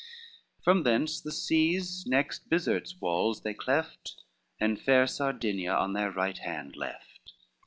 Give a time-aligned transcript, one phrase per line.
[0.63, 4.15] From thence the seas next Bisert's walls they cleft,
[4.59, 7.33] And far Sardinia on their right hand left.